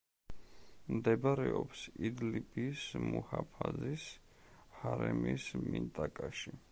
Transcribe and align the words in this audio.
მდებარეობს 0.99 1.83
იდლიბის 2.09 2.87
მუჰაფაზის 3.11 4.07
ჰარემის 4.81 5.49
მინტაკაში. 5.71 6.59